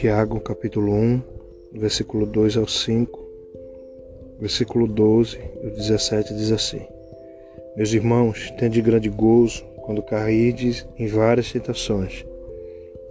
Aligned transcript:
Tiago 0.00 0.40
capítulo 0.40 0.94
1, 0.94 1.22
versículo 1.74 2.24
2 2.24 2.56
ao 2.56 2.66
5, 2.66 3.20
versículo 4.40 4.86
12 4.86 5.38
e 5.62 5.70
17 5.72 6.32
diz 6.32 6.50
assim: 6.52 6.80
Meus 7.76 7.92
irmãos, 7.92 8.50
tende 8.58 8.80
grande 8.80 9.10
gozo 9.10 9.62
quando 9.82 10.02
cairdes 10.02 10.88
em 10.96 11.06
várias 11.06 11.52
tentações, 11.52 12.24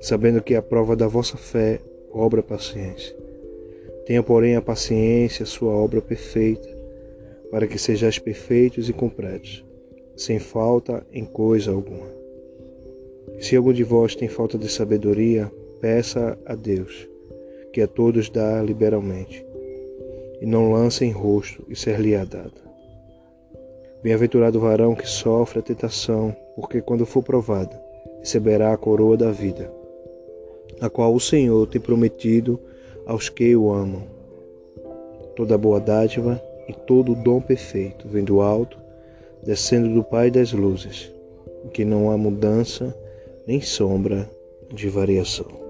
sabendo 0.02 0.42
que 0.42 0.56
a 0.56 0.64
prova 0.64 0.96
da 0.96 1.08
vossa 1.08 1.38
fé 1.38 1.80
obra 2.12 2.42
paciência. 2.42 3.16
Tenha, 4.08 4.24
porém, 4.24 4.56
a 4.56 4.62
paciência, 4.62 5.46
sua 5.46 5.72
obra 5.72 6.02
perfeita, 6.02 6.68
para 7.52 7.68
que 7.68 7.78
sejais 7.78 8.18
perfeitos 8.18 8.90
e 8.90 8.94
completos, 8.94 9.64
sem 10.16 10.40
falta 10.40 11.06
em 11.14 11.24
coisa 11.24 11.70
alguma. 11.70 12.08
Se 13.40 13.56
algum 13.56 13.72
de 13.72 13.84
vós 13.84 14.16
tem 14.16 14.28
falta 14.28 14.58
de 14.58 14.68
sabedoria, 14.68 15.52
peça 15.82 16.38
a 16.46 16.56
Deus, 16.56 17.08
que 17.72 17.82
a 17.82 17.88
todos 17.88 18.30
dá 18.30 18.62
liberalmente, 18.62 19.46
e 20.42 20.46
não 20.46 20.72
lança 20.72 21.06
em 21.06 21.12
rosto 21.12 21.66
e 21.70 21.76
ser-lhe-á 21.76 22.24
dada. 22.24 22.70
Bem-aventurado 24.02 24.58
o 24.58 24.62
varão 24.62 24.96
que 24.96 25.08
sofre 25.08 25.60
a 25.60 25.62
tentação, 25.62 26.36
porque 26.56 26.82
quando 26.82 27.06
for 27.06 27.22
provado, 27.22 27.76
receberá 28.20 28.74
a 28.74 28.78
coroa 28.78 29.18
da 29.18 29.32
vida, 29.32 29.72
a 30.80 30.90
qual 30.90 31.14
o 31.14 31.20
Senhor 31.20 31.68
tem 31.68 31.82
prometido 31.82 32.60
aos 33.06 33.30
que 33.30 33.56
o 33.56 33.72
amam. 33.72 34.04
Toda 35.36 35.58
boa 35.58 35.80
dádiva 35.80 36.42
e 36.68 36.74
todo 36.74 37.16
dom 37.16 37.42
perfeito 37.42 38.08
vem 38.08 38.24
do 38.24 38.42
alto, 38.42 38.78
descendo 39.44 39.94
do 39.94 40.04
Pai 40.04 40.30
das 40.30 40.54
luzes, 40.54 41.12
em 41.66 41.70
que 41.70 41.84
não 41.84 42.12
há 42.12 42.18
mudança 42.18 42.96
nem 43.46 43.60
sombra 43.60 44.30
de 44.74 44.88
variação. 44.88 45.69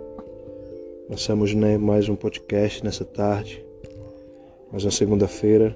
Começamos 1.09 1.55
né, 1.55 1.75
mais 1.75 2.07
um 2.07 2.15
podcast 2.15 2.85
nessa 2.85 3.03
tarde, 3.03 3.65
mais 4.71 4.85
uma 4.85 4.91
segunda-feira, 4.91 5.75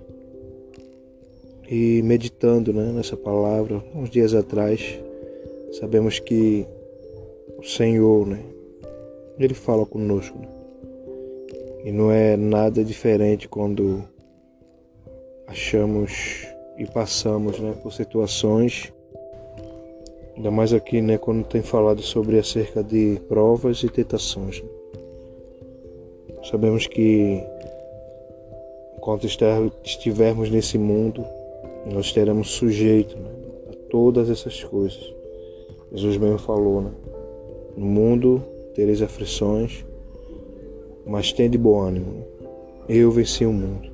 e 1.67 2.03
meditando 2.03 2.71
né, 2.71 2.91
nessa 2.91 3.17
palavra, 3.17 3.83
uns 3.95 4.11
dias 4.11 4.35
atrás, 4.35 5.01
sabemos 5.71 6.19
que 6.19 6.67
o 7.57 7.63
Senhor, 7.63 8.27
né, 8.27 8.43
Ele 9.39 9.55
fala 9.55 9.87
conosco. 9.87 10.37
Né? 10.37 10.47
E 11.85 11.91
não 11.91 12.11
é 12.11 12.37
nada 12.37 12.83
diferente 12.83 13.49
quando 13.49 14.03
achamos 15.47 16.45
e 16.77 16.85
passamos 16.85 17.59
né, 17.59 17.73
por 17.81 17.91
situações 17.91 18.93
Ainda 20.35 20.51
mais 20.51 20.73
aqui, 20.73 21.01
né, 21.01 21.17
quando 21.17 21.43
tem 21.43 21.63
falado 21.63 22.03
sobre 22.03 22.37
acerca 22.37 22.83
de 22.83 23.19
provas 23.27 23.81
e 23.81 23.89
tentações. 23.89 24.61
Né? 24.61 24.82
Sabemos 26.49 26.87
que 26.87 27.41
enquanto 28.97 29.25
estivermos 29.25 30.49
nesse 30.49 30.77
mundo, 30.77 31.25
nós 31.85 32.07
estaremos 32.07 32.51
sujeitos 32.51 33.15
né, 33.15 33.29
a 33.71 33.89
todas 33.89 34.29
essas 34.29 34.63
coisas. 34.63 35.13
Jesus 35.91 36.17
mesmo 36.17 36.37
falou, 36.37 36.81
né? 36.81 36.91
No 37.77 37.85
mundo 37.85 38.43
tereis 38.75 39.01
aflições, 39.01 39.85
mas 41.05 41.31
tende 41.31 41.57
bom 41.57 41.79
ânimo. 41.79 42.25
Eu 42.89 43.09
venci 43.09 43.45
o 43.45 43.53
mundo. 43.53 43.89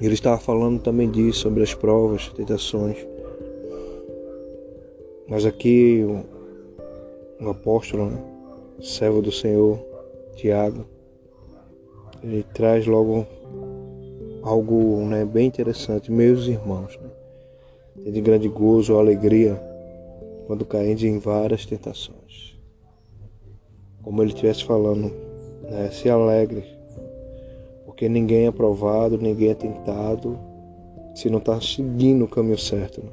Ele 0.00 0.14
estava 0.14 0.38
falando 0.38 0.80
também 0.82 1.10
disso, 1.10 1.40
sobre 1.40 1.62
as 1.62 1.74
provas, 1.74 2.28
tentações. 2.28 2.96
Mas 5.26 5.46
aqui 5.46 6.04
o, 6.04 7.44
o 7.44 7.50
apóstolo, 7.50 8.06
né, 8.06 8.18
servo 8.80 9.22
do 9.22 9.30
Senhor, 9.30 9.78
Tiago, 10.36 10.84
ele 12.22 12.42
traz 12.54 12.86
logo 12.86 13.26
algo 14.42 15.04
né, 15.06 15.24
bem 15.24 15.46
interessante. 15.46 16.10
Meus 16.10 16.46
irmãos, 16.46 16.98
né, 17.96 18.10
de 18.10 18.20
grande 18.20 18.48
gozo 18.48 18.94
ou 18.94 18.98
alegria 18.98 19.60
quando 20.46 20.64
caem 20.64 20.92
em 20.92 21.18
várias 21.18 21.64
tentações. 21.64 22.58
Como 24.02 24.22
ele 24.22 24.30
estivesse 24.30 24.64
falando, 24.64 25.12
né, 25.62 25.90
se 25.92 26.08
alegre, 26.08 26.64
porque 27.84 28.08
ninguém 28.08 28.46
é 28.46 28.50
provado, 28.50 29.18
ninguém 29.18 29.50
é 29.50 29.54
tentado 29.54 30.38
se 31.14 31.28
não 31.28 31.38
está 31.38 31.60
seguindo 31.60 32.24
o 32.24 32.28
caminho 32.28 32.58
certo. 32.58 33.02
Né? 33.02 33.12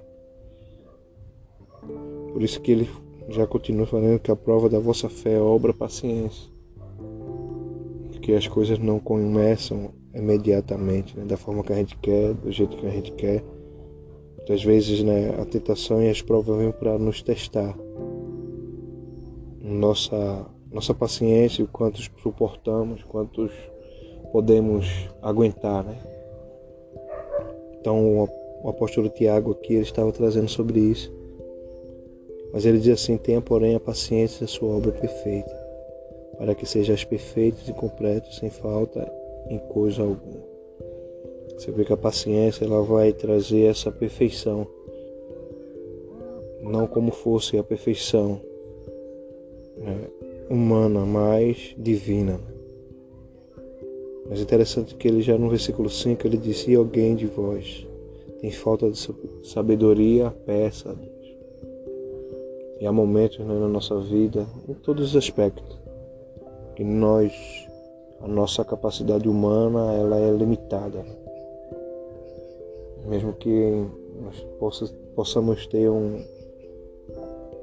Por 2.32 2.42
isso 2.42 2.62
que 2.62 2.72
ele 2.72 2.90
já 3.30 3.46
continua 3.46 3.86
falando 3.86 4.20
que 4.20 4.32
a 4.32 4.36
prova 4.36 4.70
da 4.70 4.80
vossa 4.80 5.10
fé 5.10 5.34
é 5.34 5.40
obra 5.40 5.74
paciência. 5.74 6.57
Que 8.20 8.34
as 8.34 8.48
coisas 8.48 8.80
não 8.80 9.00
começam 9.00 9.92
imediatamente, 10.14 11.18
né, 11.18 11.26
da 11.26 11.38
forma 11.38 11.64
que 11.64 11.72
a 11.72 11.76
gente 11.76 11.96
quer, 11.98 12.34
do 12.34 12.52
jeito 12.52 12.78
que 12.78 12.86
a 12.86 12.90
gente 12.90 13.12
quer. 13.14 13.44
Muitas 14.38 14.64
vezes 14.64 15.04
né, 15.04 15.36
a 15.40 15.46
tentação 15.46 16.02
e 16.02 16.10
as 16.10 16.22
provas 16.22 16.58
vêm 16.58 16.72
para 16.72 16.98
nos 16.98 17.22
testar. 17.22 17.78
Nossa, 19.62 20.46
nossa 20.72 20.94
paciência, 20.94 21.64
o 21.64 21.68
quanto 21.68 22.00
suportamos, 22.22 23.04
quantos 23.04 23.52
podemos 24.32 25.10
aguentar. 25.22 25.84
Né? 25.84 25.98
Então 27.80 28.30
o 28.64 28.70
apóstolo 28.70 29.10
Tiago 29.10 29.52
aqui 29.52 29.74
ele 29.74 29.84
estava 29.84 30.12
trazendo 30.12 30.50
sobre 30.50 30.80
isso 30.80 31.18
mas 32.52 32.66
ele 32.66 32.80
diz 32.80 33.02
assim: 33.02 33.18
tenha, 33.18 33.42
porém, 33.42 33.76
a 33.76 33.80
paciência 33.80 34.42
da 34.42 34.48
sua 34.48 34.70
obra 34.70 34.92
perfeita, 34.92 35.54
para 36.38 36.56
que 36.56 36.66
sejais 36.66 37.04
perfeitos 37.04 37.68
e 37.68 37.74
completos, 37.74 38.38
sem 38.38 38.50
falta 38.50 39.12
em 39.50 39.58
coisa 39.58 40.04
alguma. 40.04 40.46
Você 41.58 41.72
vê 41.72 41.84
que 41.84 41.94
a 41.94 41.98
paciência 41.98 42.66
ela 42.66 42.82
vai 42.84 43.12
trazer 43.12 43.64
essa 43.64 43.92
perfeição, 43.92 44.68
não 46.62 46.86
como 46.86 47.12
fosse 47.12 47.58
a 47.58 47.64
perfeição 47.64 48.40
né, 49.78 50.08
humana, 50.50 51.06
mas 51.06 51.74
divina. 51.78 52.40
Mas 54.30 54.40
é 54.40 54.42
interessante 54.44 54.94
que 54.96 55.08
ele 55.08 55.22
já 55.22 55.38
no 55.38 55.50
versículo 55.50 55.90
5 55.90 56.28
ele 56.28 56.38
diz: 56.38 56.60
Se 56.60 56.76
alguém 56.76 57.16
de 57.16 57.26
vós 57.26 57.88
tem 58.40 58.52
falta 58.52 58.92
de 58.92 59.00
sabedoria, 59.44 60.30
peça 60.46 60.92
a 60.92 60.94
Deus 60.94 61.18
e 62.80 62.86
há 62.86 62.92
momentos 62.92 63.40
né, 63.40 63.60
na 63.60 63.68
nossa 63.68 64.00
vida, 64.00 64.46
em 64.68 64.74
todos 64.74 65.10
os 65.10 65.16
aspectos, 65.16 65.78
que 66.78 66.84
nós, 66.84 67.34
a 68.22 68.28
nossa 68.28 68.64
capacidade 68.64 69.28
humana, 69.28 69.96
ela 69.96 70.20
é 70.20 70.30
limitada. 70.30 71.04
Mesmo 73.08 73.34
que 73.34 73.84
nós 74.22 74.40
possa, 74.60 74.86
possamos 75.16 75.66
ter 75.66 75.90
um, 75.90 76.24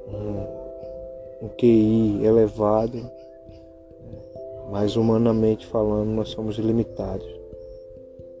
um, 0.09 1.45
um 1.45 1.47
QI 1.57 2.25
elevado, 2.25 3.09
mas 4.69 4.97
humanamente 4.97 5.65
falando, 5.65 6.09
nós 6.09 6.27
somos 6.27 6.57
limitados. 6.57 7.25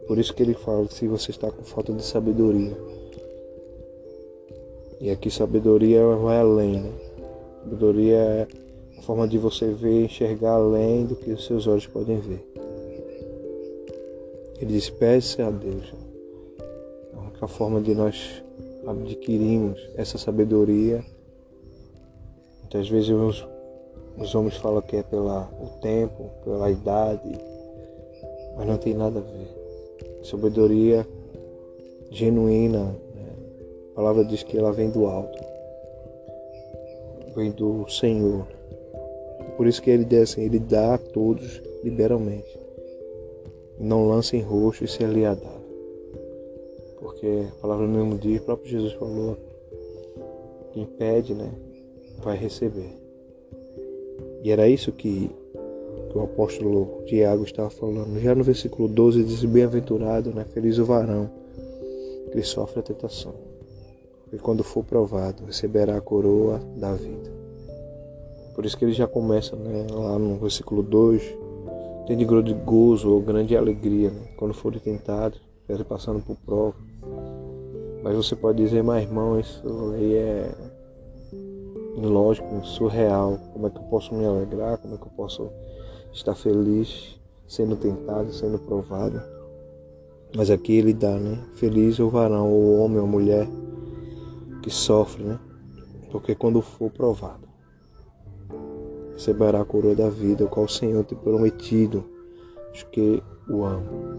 Por 0.09 0.17
isso 0.17 0.33
que 0.33 0.43
ele 0.43 0.55
fala 0.55 0.89
se 0.89 1.07
você 1.07 1.31
está 1.31 1.49
com 1.49 1.63
falta 1.63 1.93
de 1.93 2.03
sabedoria, 2.03 2.75
e 4.99 5.09
aqui 5.09 5.31
sabedoria 5.31 6.05
vai 6.17 6.37
além, 6.37 6.81
né? 6.81 6.91
Sabedoria 7.63 8.17
é 8.17 8.64
forma 9.05 9.27
de 9.27 9.37
você 9.37 9.67
ver 9.67 10.05
enxergar 10.05 10.53
além 10.53 11.05
do 11.05 11.15
que 11.15 11.31
os 11.31 11.45
seus 11.45 11.67
olhos 11.67 11.85
podem 11.85 12.19
ver. 12.19 12.43
Ele 14.59 14.73
diz, 14.73 14.89
peça 14.89 15.45
a 15.45 15.51
Deus. 15.51 15.93
A 17.13 17.19
única 17.19 17.47
forma 17.47 17.79
de 17.79 17.93
nós 17.93 18.43
adquirirmos 18.87 19.79
essa 19.95 20.17
sabedoria, 20.17 21.03
muitas 22.61 22.89
vezes 22.89 23.09
os, 23.09 23.47
os 24.17 24.33
homens 24.33 24.57
falam 24.57 24.81
que 24.81 24.97
é 24.97 25.03
pelo 25.03 25.45
tempo, 25.81 26.29
pela 26.43 26.71
idade, 26.71 27.39
mas 28.57 28.67
não 28.67 28.77
tem 28.77 28.93
nada 28.93 29.19
a 29.19 29.21
ver. 29.21 30.23
Sabedoria 30.23 31.07
genuína 32.09 32.95
a 33.91 33.95
palavra 33.95 34.25
diz 34.25 34.43
que 34.43 34.57
ela 34.57 34.73
vem 34.73 34.89
do 34.89 35.05
alto, 35.05 35.41
vem 37.33 37.49
do 37.51 37.87
Senhor. 37.87 38.45
Por 39.57 39.67
isso 39.67 39.81
que 39.81 39.89
ele 39.89 40.05
diz 40.05 40.31
assim, 40.31 40.43
ele 40.43 40.59
dá 40.59 40.95
a 40.95 40.97
todos 40.97 41.61
liberalmente. 41.83 42.59
Não 43.79 44.07
lança 44.07 44.35
em 44.35 44.41
roxo 44.41 44.83
e 44.83 44.87
se 44.87 45.03
lhe 45.03 45.23
é 45.23 45.35
dado. 45.35 45.65
Porque 46.99 47.45
a 47.51 47.61
palavra 47.61 47.87
mesmo 47.87 48.17
diz, 48.17 48.41
o 48.41 48.45
próprio 48.45 48.71
Jesus 48.71 48.93
falou, 48.93 49.37
quem 50.73 50.85
pede, 50.85 51.33
né, 51.33 51.51
vai 52.23 52.37
receber. 52.37 52.97
E 54.43 54.51
era 54.51 54.67
isso 54.67 54.91
que, 54.91 55.29
que 56.09 56.17
o 56.17 56.21
apóstolo 56.21 57.03
Tiago 57.05 57.43
estava 57.43 57.69
falando. 57.69 58.19
Já 58.19 58.33
no 58.33 58.43
versículo 58.43 58.87
12 58.87 59.23
diz, 59.23 59.43
bem-aventurado, 59.45 60.33
né, 60.33 60.45
feliz 60.53 60.77
o 60.77 60.85
varão 60.85 61.29
que 62.31 62.41
sofre 62.43 62.79
a 62.79 62.83
tentação 62.83 63.33
e 64.35 64.37
quando 64.37 64.63
for 64.63 64.83
provado, 64.83 65.45
receberá 65.45 65.97
a 65.97 66.01
coroa 66.01 66.59
da 66.75 66.93
vida. 66.93 67.34
Por 68.55 68.65
isso 68.65 68.77
que 68.77 68.85
ele 68.85 68.93
já 68.93 69.05
começa 69.05 69.55
né, 69.55 69.85
lá 69.91 70.17
no 70.17 70.39
versículo 70.39 70.81
2. 70.81 71.21
Tem 72.07 72.15
de 72.15 72.23
grande 72.23 72.53
gozo 72.53 73.11
ou 73.11 73.21
grande 73.21 73.55
alegria 73.57 74.09
né, 74.09 74.29
quando 74.37 74.53
forem 74.53 74.79
tentados, 74.79 75.41
passando 75.89 76.21
por 76.21 76.37
prova. 76.37 76.75
Mas 78.01 78.15
você 78.15 78.35
pode 78.35 78.63
dizer, 78.63 78.81
mas 78.83 79.03
irmão, 79.03 79.39
isso 79.39 79.61
aí 79.93 80.13
é 80.13 80.51
ilógico, 81.97 82.65
surreal. 82.65 83.37
Como 83.51 83.67
é 83.67 83.69
que 83.69 83.77
eu 83.77 83.83
posso 83.83 84.13
me 84.13 84.25
alegrar? 84.25 84.77
Como 84.77 84.95
é 84.95 84.97
que 84.97 85.03
eu 85.03 85.11
posso 85.17 85.49
estar 86.13 86.35
feliz 86.35 87.19
sendo 87.47 87.75
tentado, 87.75 88.31
sendo 88.31 88.59
provado? 88.59 89.21
Mas 90.35 90.49
aqui 90.49 90.77
ele 90.77 90.93
dá, 90.93 91.17
né? 91.17 91.43
Feliz 91.55 91.99
o 91.99 92.09
varão, 92.09 92.51
o 92.51 92.79
homem 92.79 92.99
a 92.99 93.05
mulher 93.05 93.47
que 94.61 94.69
sofre, 94.69 95.23
né? 95.23 95.39
Porque 96.11 96.35
quando 96.35 96.61
for 96.61 96.91
provado, 96.91 97.44
receberá 99.15 99.61
a 99.61 99.65
coroa 99.65 99.95
da 99.95 100.09
vida, 100.09 100.45
o 100.45 100.47
qual 100.47 100.67
o 100.67 100.69
Senhor 100.69 101.03
tem 101.03 101.17
prometido 101.17 102.05
os 102.71 102.83
que 102.83 103.23
o 103.49 103.63
amam. 103.63 104.15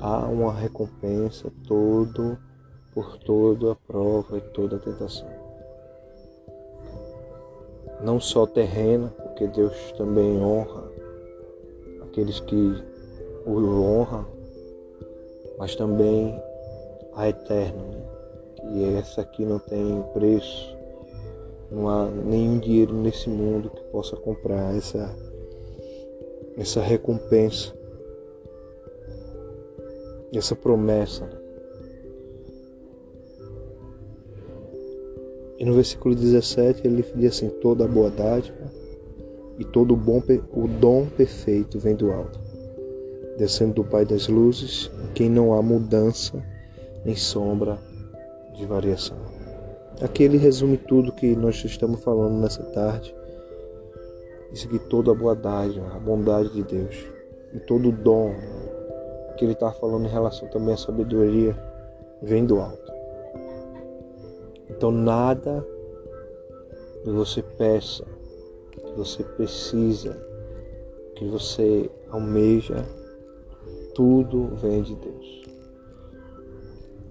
Há 0.00 0.26
uma 0.26 0.52
recompensa 0.52 1.52
todo 1.68 2.38
por 2.94 3.18
toda 3.18 3.72
a 3.72 3.76
prova 3.76 4.38
e 4.38 4.40
toda 4.40 4.76
a 4.76 4.78
tentação. 4.78 5.28
Não 8.02 8.18
só 8.18 8.46
terrena, 8.46 9.08
porque 9.22 9.46
Deus 9.46 9.74
também 9.92 10.40
honra 10.40 10.84
aqueles 12.02 12.40
que 12.40 12.82
o 13.44 13.58
honram 13.82 14.34
mas 15.58 15.76
também 15.76 16.40
a 17.14 17.28
eterna, 17.28 17.82
né? 17.82 18.02
que 18.56 18.96
essa 18.96 19.20
aqui 19.20 19.44
não 19.44 19.58
tem 19.58 20.02
preço, 20.12 20.73
não 21.70 21.88
há 21.88 22.10
nenhum 22.10 22.58
dinheiro 22.58 22.94
nesse 22.94 23.28
mundo 23.28 23.70
que 23.70 23.82
possa 23.84 24.16
comprar 24.16 24.76
essa, 24.76 25.14
essa 26.56 26.80
recompensa, 26.80 27.72
essa 30.32 30.54
promessa. 30.54 31.28
E 35.58 35.64
no 35.64 35.74
versículo 35.74 36.14
17 36.14 36.86
ele 36.86 37.04
diz 37.14 37.36
assim: 37.36 37.48
toda 37.48 37.84
a 37.84 37.88
boa 37.88 38.10
dádiva 38.10 38.72
e 39.58 39.64
todo 39.64 39.94
o 39.94 39.96
bom 39.96 40.22
o 40.52 40.66
dom 40.66 41.06
perfeito 41.06 41.78
vem 41.78 41.94
do 41.94 42.10
alto 42.10 42.44
descendo 43.36 43.74
do 43.74 43.84
Pai 43.84 44.04
das 44.04 44.28
luzes, 44.28 44.90
em 45.02 45.12
quem 45.12 45.30
não 45.30 45.54
há 45.54 45.62
mudança 45.62 46.42
nem 47.04 47.16
sombra 47.16 47.78
de 48.54 48.64
variação. 48.64 49.18
Aqui 50.02 50.24
ele 50.24 50.36
resume 50.36 50.76
tudo 50.76 51.12
que 51.12 51.36
nós 51.36 51.64
estamos 51.64 52.02
falando 52.02 52.34
nessa 52.40 52.62
tarde. 52.64 53.14
Isso 54.52 54.66
aqui 54.66 54.78
toda 54.78 55.12
a 55.12 55.14
bondade, 55.14 55.80
a 55.80 55.98
bondade 55.98 56.50
de 56.50 56.62
Deus, 56.62 57.06
e 57.52 57.60
todo 57.60 57.88
o 57.88 57.92
dom 57.92 58.34
que 59.36 59.44
ele 59.44 59.52
está 59.52 59.72
falando 59.72 60.06
em 60.06 60.10
relação 60.10 60.48
também 60.48 60.74
à 60.74 60.76
sabedoria 60.76 61.56
vem 62.22 62.44
do 62.44 62.60
alto. 62.60 62.92
Então 64.70 64.90
nada 64.90 65.64
que 67.02 67.10
você 67.10 67.42
peça, 67.42 68.04
que 68.70 68.92
você 68.92 69.22
precisa, 69.22 70.16
que 71.14 71.24
você 71.26 71.90
almeja, 72.10 72.84
tudo 73.94 74.56
vem 74.56 74.82
de 74.82 74.94
Deus. 74.96 75.42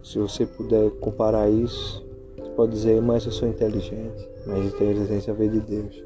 Se 0.04 0.18
você 0.20 0.46
puder 0.46 0.92
comparar 1.00 1.50
isso, 1.50 2.06
pode 2.56 2.72
dizer, 2.72 3.02
mas 3.02 3.26
eu 3.26 3.32
sou 3.32 3.48
inteligente, 3.48 4.30
mas 4.46 4.66
inteligência 4.66 5.34
vem 5.34 5.50
de 5.50 5.60
Deus. 5.60 6.04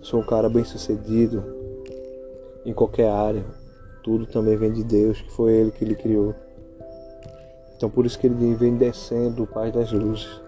sou 0.00 0.20
um 0.20 0.26
cara 0.26 0.48
bem 0.48 0.64
sucedido 0.64 1.44
em 2.64 2.72
qualquer 2.72 3.08
área, 3.08 3.44
tudo 4.02 4.26
também 4.26 4.56
vem 4.56 4.72
de 4.72 4.84
Deus, 4.84 5.20
que 5.20 5.32
foi 5.32 5.52
Ele 5.52 5.70
que 5.70 5.84
lhe 5.84 5.94
criou. 5.94 6.34
Então 7.76 7.90
por 7.90 8.06
isso 8.06 8.18
que 8.18 8.28
ele 8.28 8.54
vem 8.54 8.76
descendo 8.76 9.42
o 9.42 9.46
Pai 9.46 9.72
das 9.72 9.90
luzes. 9.90 10.40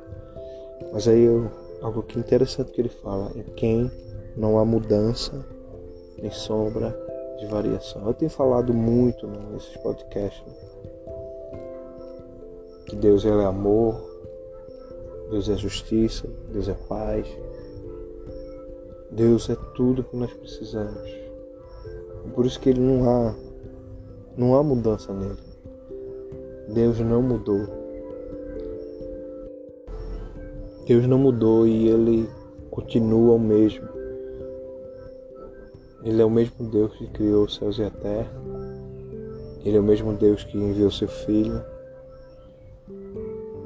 Mas 0.92 1.08
aí 1.08 1.24
eu, 1.24 1.50
algo 1.82 2.02
que 2.02 2.16
interessante 2.16 2.70
que 2.70 2.80
ele 2.80 2.88
fala, 2.88 3.32
é 3.36 3.42
quem 3.56 3.90
não 4.36 4.56
há 4.56 4.64
mudança 4.64 5.44
nem 6.16 6.30
sombra 6.30 6.96
de 7.38 7.46
variação. 7.46 8.06
Eu 8.06 8.14
tenho 8.14 8.30
falado 8.30 8.72
muito 8.72 9.26
né, 9.26 9.38
nesses 9.52 9.76
podcasts 9.78 10.44
né, 10.46 10.54
que 12.86 12.94
Deus 12.94 13.24
é 13.24 13.30
amor, 13.30 14.13
Deus 15.34 15.48
é 15.48 15.56
justiça, 15.56 16.28
Deus 16.52 16.68
é 16.68 16.74
paz, 16.88 17.26
Deus 19.10 19.50
é 19.50 19.56
tudo 19.74 20.04
que 20.04 20.16
nós 20.16 20.32
precisamos. 20.32 21.10
Por 22.36 22.46
isso 22.46 22.60
que 22.60 22.70
ele 22.70 22.78
não 22.78 23.10
há, 23.10 23.34
não 24.36 24.54
há 24.54 24.62
mudança 24.62 25.12
nele. 25.12 25.40
Deus 26.72 27.00
não 27.00 27.20
mudou. 27.20 27.66
Deus 30.86 31.04
não 31.08 31.18
mudou 31.18 31.66
e 31.66 31.88
ele 31.88 32.30
continua 32.70 33.34
o 33.34 33.40
mesmo. 33.40 33.88
Ele 36.04 36.22
é 36.22 36.24
o 36.24 36.30
mesmo 36.30 36.70
Deus 36.70 36.92
que 36.92 37.08
criou 37.08 37.46
os 37.46 37.56
céus 37.56 37.78
e 37.78 37.82
a 37.82 37.90
terra. 37.90 38.32
Ele 39.64 39.76
é 39.76 39.80
o 39.80 39.82
mesmo 39.82 40.12
Deus 40.12 40.44
que 40.44 40.56
enviou 40.56 40.92
seu 40.92 41.08
Filho. 41.08 41.73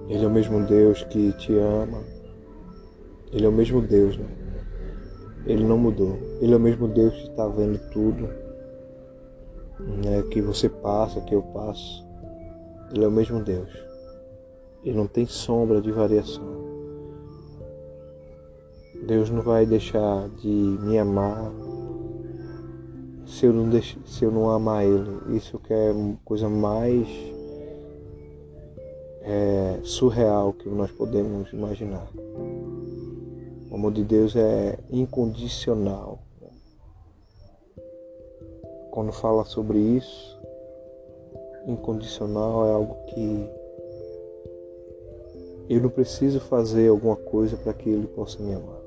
Ele 0.09 0.25
é 0.25 0.27
o 0.27 0.31
mesmo 0.31 0.65
Deus 0.67 1.05
que 1.05 1.33
te 1.35 1.53
ama. 1.57 2.03
Ele 3.31 3.45
é 3.45 3.49
o 3.49 3.53
mesmo 3.53 3.83
Deus, 3.83 4.17
né? 4.17 4.27
Ele 5.47 5.65
não 5.65 5.77
mudou. 5.77 6.19
Ele 6.41 6.53
é 6.55 6.57
o 6.57 6.61
mesmo 6.61 6.89
Deus 6.89 7.15
que 7.15 7.29
está 7.29 7.47
vendo 7.47 7.79
tudo, 7.91 8.29
né? 10.03 10.23
Que 10.31 10.41
você 10.41 10.69
passa, 10.69 11.21
que 11.21 11.35
eu 11.35 11.43
passo. 11.43 12.07
Ele 12.93 13.05
é 13.05 13.09
o 13.09 13.13
mesmo 13.13 13.43
Deus. 13.43 13.71
Ele 14.83 14.97
não 14.97 15.07
tem 15.07 15.27
sombra 15.27 15.81
de 15.81 15.93
variação. 15.93 16.67
Deus 19.07 19.31
não 19.31 19.43
vai 19.43 19.67
deixar 19.67 20.29
de 20.31 20.49
me 20.49 20.99
amar 20.99 21.53
se 23.27 23.47
eu 23.47 23.53
não, 23.53 23.71
se 24.05 24.25
eu 24.25 24.31
não 24.31 24.51
amar 24.51 24.85
Ele. 24.85 25.37
Isso 25.37 25.59
que 25.59 25.73
é 25.73 25.93
coisa 26.25 26.49
mais 26.49 27.07
é, 29.29 29.81
surreal 29.83 30.55
que 30.55 30.69
nós 30.71 30.91
podemos 30.91 31.53
imaginar. 31.53 32.09
O 33.71 33.75
amor 33.75 33.93
de 33.93 34.03
Deus 34.03 34.35
é 34.35 34.79
incondicional. 34.91 36.21
Quando 38.91 39.13
fala 39.13 39.45
sobre 39.45 39.79
isso, 39.79 40.41
incondicional 41.67 42.67
é 42.67 42.73
algo 42.73 42.97
que 43.07 43.49
eu 45.69 45.83
não 45.83 45.91
preciso 45.91 46.41
fazer 46.41 46.89
alguma 46.89 47.15
coisa 47.15 47.55
para 47.59 47.75
que 47.75 47.91
Ele 47.91 48.07
possa 48.07 48.43
me 48.43 48.55
amar. 48.55 48.81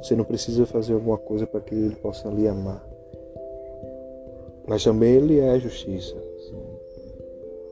Você 0.00 0.14
não 0.14 0.24
precisa 0.24 0.64
fazer 0.64 0.94
alguma 0.94 1.18
coisa 1.18 1.44
para 1.44 1.60
que 1.60 1.74
Ele 1.74 1.96
possa 1.96 2.28
lhe 2.28 2.46
amar. 2.46 2.86
Mas 4.68 4.82
também 4.82 5.14
ele 5.14 5.38
é 5.38 5.58
justiça. 5.58 6.16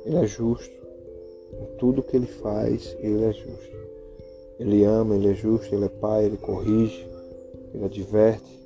Ele 0.04 0.16
é 0.16 0.26
justo. 0.26 0.83
Tudo 1.78 2.02
que 2.02 2.16
ele 2.16 2.26
faz, 2.26 2.96
ele 3.00 3.24
é 3.24 3.32
justo. 3.32 3.76
Ele 4.58 4.84
ama, 4.84 5.16
ele 5.16 5.30
é 5.30 5.34
justo, 5.34 5.74
ele 5.74 5.86
é 5.86 5.88
pai, 5.88 6.26
ele 6.26 6.36
corrige, 6.36 7.06
ele 7.72 7.84
adverte, 7.84 8.60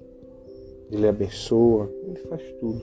ele 0.91 1.09
abençoa, 1.09 1.91
ele 2.07 2.19
faz 2.29 2.43
tudo. 2.61 2.83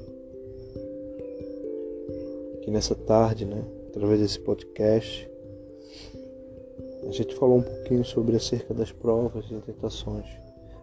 Que 2.61 2.71
nessa 2.71 2.95
tarde, 2.95 3.45
né, 3.45 3.63
através 3.89 4.19
desse 4.19 4.39
podcast, 4.39 5.29
a 7.07 7.11
gente 7.11 7.35
falou 7.35 7.57
um 7.57 7.61
pouquinho 7.61 8.03
sobre 8.03 8.35
acerca 8.35 8.73
das 8.73 8.91
provas 8.91 9.45
e 9.51 9.55
tentações. 9.61 10.25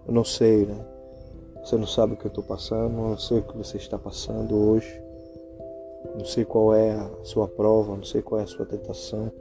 Eu 0.06 0.14
não 0.14 0.24
sei, 0.24 0.64
né? 0.64 0.86
Você 1.64 1.76
não 1.76 1.86
sabe 1.86 2.14
o 2.14 2.16
que 2.16 2.26
eu 2.26 2.28
estou 2.28 2.44
passando, 2.44 2.92
não 2.92 3.18
sei 3.18 3.38
o 3.38 3.42
que 3.42 3.56
você 3.56 3.76
está 3.76 3.98
passando 3.98 4.54
hoje. 4.56 5.00
Não 6.14 6.24
sei 6.24 6.44
qual 6.44 6.74
é 6.74 6.92
a 6.92 7.10
sua 7.22 7.48
prova, 7.48 7.96
não 7.96 8.04
sei 8.04 8.22
qual 8.22 8.40
é 8.40 8.44
a 8.44 8.46
sua 8.46 8.66
tentação. 8.66 9.32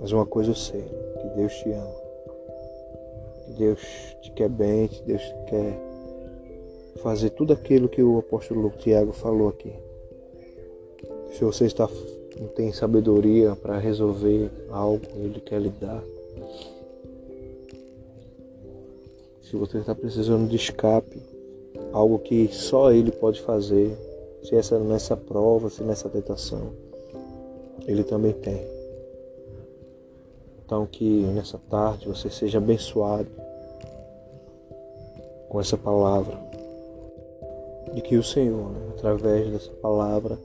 Mas 0.00 0.12
uma 0.12 0.26
coisa 0.26 0.50
eu 0.50 0.54
sei, 0.54 0.82
que 0.82 1.28
Deus 1.36 1.52
te 1.54 1.70
ama. 1.72 1.94
Que 3.44 3.52
Deus 3.52 3.80
te 4.22 4.30
quer 4.32 4.48
bem, 4.48 4.88
que 4.88 5.02
Deus 5.02 5.22
quer 5.48 5.78
fazer 7.02 7.30
tudo 7.30 7.52
aquilo 7.52 7.88
que 7.88 8.02
o 8.02 8.18
apóstolo 8.18 8.70
Tiago 8.78 9.12
falou 9.12 9.48
aqui. 9.48 9.72
Se 11.32 11.44
você 11.44 11.66
está, 11.66 11.88
não 12.38 12.48
tem 12.48 12.72
sabedoria 12.72 13.54
para 13.54 13.78
resolver 13.78 14.50
algo, 14.70 15.02
Ele 15.16 15.40
quer 15.40 15.60
lhe 15.60 15.70
dar. 15.70 16.02
se 19.48 19.54
você 19.54 19.78
está 19.78 19.94
precisando 19.94 20.48
de 20.48 20.56
escape, 20.56 21.22
algo 21.92 22.18
que 22.18 22.48
só 22.48 22.92
Ele 22.92 23.12
pode 23.12 23.40
fazer, 23.40 23.96
se 24.46 24.54
essa 24.54 24.78
nessa 24.78 25.16
prova, 25.16 25.68
se 25.68 25.82
nessa 25.82 26.08
tentação, 26.08 26.70
Ele 27.84 28.04
também 28.04 28.32
tem. 28.32 28.64
Então 30.64 30.86
que 30.86 31.22
nessa 31.34 31.58
tarde 31.68 32.06
você 32.06 32.30
seja 32.30 32.58
abençoado 32.58 33.28
com 35.48 35.60
essa 35.60 35.76
palavra. 35.76 36.38
E 37.92 38.00
que 38.00 38.16
o 38.16 38.22
Senhor, 38.22 38.70
né, 38.70 38.80
através 38.96 39.50
dessa 39.50 39.72
palavra, 39.82 40.38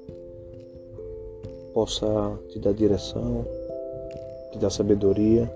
possa 1.71 2.07
te 2.49 2.57
dar 2.57 2.73
direção, 2.73 3.45
te 4.51 4.57
dar 4.57 4.71
sabedoria, 4.71 5.51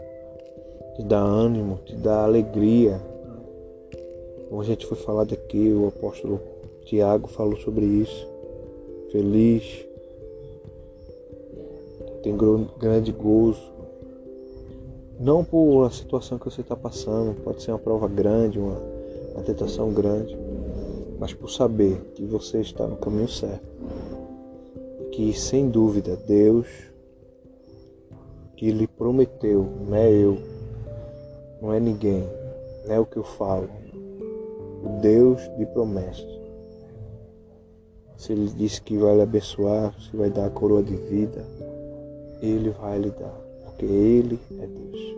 te 0.95 1.01
dar 1.01 1.21
ânimo, 1.21 1.79
te 1.83 1.95
dar 1.95 2.25
alegria. 2.25 3.01
Como 4.49 4.61
a 4.61 4.65
gente 4.65 4.85
foi 4.85 4.97
falado 4.97 5.33
aqui, 5.33 5.71
o 5.71 5.87
apóstolo 5.87 6.39
Tiago 6.85 7.27
falou 7.27 7.57
sobre 7.57 7.85
isso. 7.85 8.34
Feliz, 9.15 9.87
tem 12.21 12.35
grande 12.77 13.13
gozo. 13.13 13.63
Não 15.17 15.41
por 15.41 15.85
a 15.85 15.89
situação 15.89 16.37
que 16.37 16.43
você 16.43 16.59
está 16.59 16.75
passando, 16.75 17.33
pode 17.41 17.63
ser 17.63 17.71
uma 17.71 17.79
prova 17.79 18.09
grande, 18.09 18.59
uma, 18.59 18.77
uma 19.33 19.41
tentação 19.41 19.93
grande, 19.93 20.37
mas 21.17 21.33
por 21.33 21.49
saber 21.49 21.95
que 22.13 22.25
você 22.25 22.59
está 22.59 22.85
no 22.85 22.97
caminho 22.97 23.29
certo. 23.29 23.63
E 24.99 25.05
que 25.11 25.33
sem 25.33 25.69
dúvida 25.69 26.17
Deus 26.27 26.67
que 28.57 28.69
lhe 28.69 28.85
prometeu, 28.85 29.65
não 29.87 29.95
é 29.95 30.11
eu, 30.11 30.37
não 31.61 31.71
é 31.71 31.79
ninguém, 31.79 32.27
não 32.85 32.93
é 32.93 32.99
o 32.99 33.05
que 33.05 33.15
eu 33.15 33.23
falo. 33.23 33.69
O 34.83 34.99
Deus 34.99 35.39
de 35.57 35.65
promessas. 35.67 36.44
Se 38.17 38.31
ele 38.31 38.47
disse 38.49 38.81
que 38.81 38.97
vai 38.97 39.15
lhe 39.15 39.21
abençoar, 39.21 39.93
se 39.99 40.15
vai 40.15 40.29
dar 40.29 40.45
a 40.45 40.49
coroa 40.49 40.81
de 40.81 40.95
vida, 40.95 41.45
ele 42.41 42.69
vai 42.69 42.99
lhe 42.99 43.09
dar, 43.09 43.33
porque 43.63 43.85
Ele 43.85 44.39
é 44.59 44.67
Deus. 44.67 45.15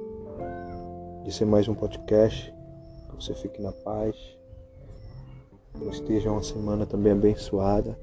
Esse 1.27 1.43
é 1.43 1.45
mais 1.45 1.67
um 1.67 1.73
podcast. 1.73 2.53
Que 3.09 3.15
você 3.15 3.33
fique 3.33 3.61
na 3.61 3.71
paz. 3.71 4.15
Que 5.73 5.85
esteja 5.89 6.31
uma 6.31 6.41
semana 6.41 6.85
também 6.85 7.11
abençoada. 7.11 7.99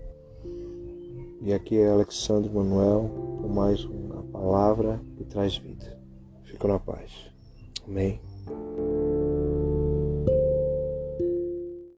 E 1.41 1.53
aqui 1.55 1.79
é 1.79 1.91
Alexandre 1.91 2.51
Manuel 2.51 3.11
com 3.41 3.49
mais 3.49 3.85
uma 3.85 4.23
palavra 4.25 5.01
que 5.17 5.25
traz 5.25 5.57
vida. 5.57 5.99
Fico 6.45 6.69
na 6.69 6.79
paz. 6.79 7.11
Amém. 7.87 8.34